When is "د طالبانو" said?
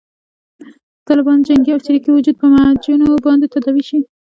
0.59-1.45